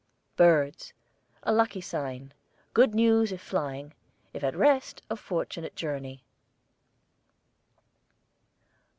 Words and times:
BIRDS, 0.35 0.93
a 1.43 1.53
lucky 1.53 1.79
sign; 1.79 2.33
good 2.73 2.95
news 2.95 3.31
if 3.31 3.39
flying, 3.39 3.93
if 4.33 4.43
at 4.43 4.55
rest 4.55 5.03
a 5.11 5.15
fortunate 5.15 5.75
journey. 5.75 6.23